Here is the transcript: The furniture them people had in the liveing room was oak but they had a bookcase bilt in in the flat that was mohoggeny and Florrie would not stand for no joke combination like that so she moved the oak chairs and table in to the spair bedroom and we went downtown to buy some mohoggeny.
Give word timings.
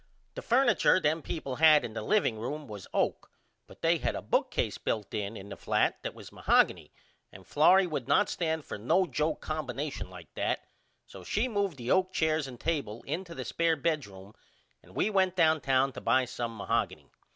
The 0.33 0.41
furniture 0.41 0.99
them 0.99 1.21
people 1.21 1.57
had 1.57 1.85
in 1.85 1.93
the 1.93 2.01
liveing 2.01 2.39
room 2.39 2.67
was 2.67 2.87
oak 2.91 3.29
but 3.67 3.83
they 3.83 3.99
had 3.99 4.15
a 4.15 4.21
bookcase 4.23 4.79
bilt 4.79 5.13
in 5.13 5.37
in 5.37 5.49
the 5.49 5.55
flat 5.55 6.01
that 6.01 6.15
was 6.15 6.31
mohoggeny 6.31 6.91
and 7.31 7.45
Florrie 7.45 7.85
would 7.85 8.07
not 8.07 8.27
stand 8.27 8.65
for 8.65 8.79
no 8.79 9.05
joke 9.05 9.41
combination 9.41 10.09
like 10.09 10.33
that 10.33 10.63
so 11.05 11.23
she 11.23 11.47
moved 11.47 11.77
the 11.77 11.91
oak 11.91 12.13
chairs 12.13 12.47
and 12.47 12.59
table 12.59 13.03
in 13.03 13.23
to 13.25 13.35
the 13.35 13.43
spair 13.45 13.79
bedroom 13.79 14.33
and 14.81 14.95
we 14.95 15.11
went 15.11 15.35
downtown 15.35 15.91
to 15.93 16.01
buy 16.01 16.25
some 16.25 16.57
mohoggeny. 16.57 17.11